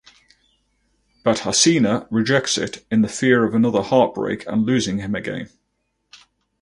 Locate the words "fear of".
3.07-3.53